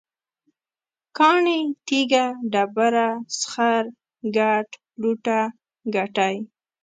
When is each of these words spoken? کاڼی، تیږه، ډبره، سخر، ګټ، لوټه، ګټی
کاڼی، 1.17 1.61
تیږه، 1.85 2.25
ډبره، 2.51 3.07
سخر، 3.39 3.83
ګټ، 4.35 4.69
لوټه، 5.01 5.41
ګټی 5.95 6.35